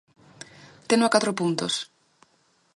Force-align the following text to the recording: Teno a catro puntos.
Teno 0.87 1.03
a 1.05 1.13
catro 1.15 1.31
puntos. 1.39 1.73